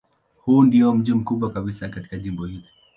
Huu 0.37 0.63
ndiyo 0.63 0.93
mji 0.95 1.13
mkubwa 1.13 1.51
kabisa 1.51 1.89
katika 1.89 2.17
jimbo 2.17 2.45
hili. 2.45 2.65